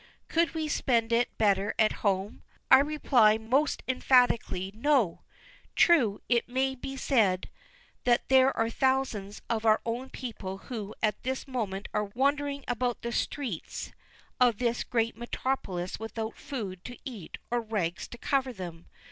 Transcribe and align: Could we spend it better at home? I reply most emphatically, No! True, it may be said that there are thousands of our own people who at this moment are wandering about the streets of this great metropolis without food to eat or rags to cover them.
Could 0.29 0.55
we 0.55 0.67
spend 0.67 1.13
it 1.13 1.37
better 1.37 1.75
at 1.77 1.91
home? 2.01 2.41
I 2.71 2.79
reply 2.79 3.37
most 3.37 3.83
emphatically, 3.87 4.71
No! 4.73 5.21
True, 5.75 6.21
it 6.27 6.49
may 6.49 6.73
be 6.73 6.97
said 6.97 7.51
that 8.03 8.27
there 8.27 8.51
are 8.57 8.67
thousands 8.71 9.43
of 9.47 9.63
our 9.63 9.79
own 9.85 10.09
people 10.09 10.57
who 10.57 10.95
at 11.03 11.21
this 11.21 11.47
moment 11.47 11.87
are 11.93 12.05
wandering 12.05 12.63
about 12.67 13.03
the 13.03 13.11
streets 13.11 13.91
of 14.39 14.57
this 14.57 14.83
great 14.83 15.15
metropolis 15.15 15.99
without 15.99 16.35
food 16.35 16.83
to 16.85 16.97
eat 17.05 17.37
or 17.51 17.61
rags 17.61 18.07
to 18.07 18.17
cover 18.17 18.51
them. 18.51 18.87